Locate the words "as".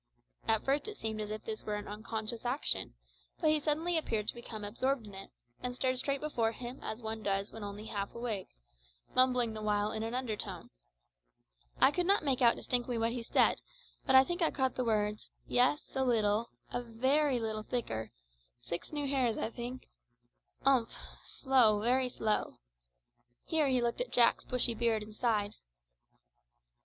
1.21-1.29, 6.81-7.03